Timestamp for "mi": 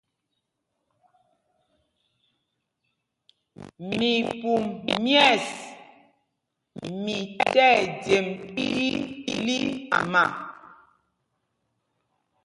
7.03-7.15